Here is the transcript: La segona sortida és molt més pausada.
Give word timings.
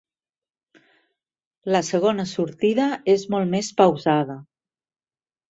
La 1.75 1.81
segona 1.89 2.25
sortida 2.31 2.89
és 3.15 3.27
molt 3.35 3.53
més 3.53 3.71
pausada. 3.83 4.41